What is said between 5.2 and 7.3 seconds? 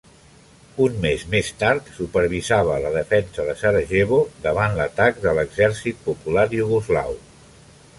de l'Exèrcit Popular Iugoslau.